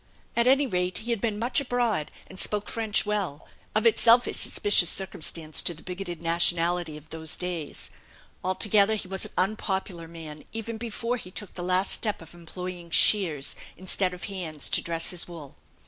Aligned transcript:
At 0.35 0.47
any 0.47 0.65
rate 0.65 0.97
he 0.97 1.11
had 1.11 1.21
been 1.21 1.37
much 1.37 1.61
abroad, 1.61 2.09
and 2.25 2.39
spoke 2.39 2.69
French 2.69 3.05
well, 3.05 3.45
of 3.75 3.85
itself 3.85 4.25
a 4.25 4.33
suspicious 4.33 4.89
circumstance 4.89 5.61
to 5.61 5.75
the 5.75 5.83
bigoted 5.83 6.23
nationality 6.23 6.97
of 6.97 7.11
those 7.11 7.35
days. 7.35 7.91
Altogether 8.43 8.95
he 8.95 9.07
was 9.07 9.25
an 9.25 9.31
unpopular 9.37 10.07
man, 10.07 10.43
even 10.53 10.79
before 10.79 11.17
he 11.17 11.29
took 11.29 11.53
the 11.53 11.61
last 11.61 11.91
step 11.91 12.19
of 12.19 12.33
employing 12.33 12.89
shears, 12.89 13.55
instead 13.77 14.11
of 14.11 14.23
hands, 14.23 14.71
to 14.71 14.81
dress 14.81 15.11
his 15.11 15.27
wool. 15.27 15.55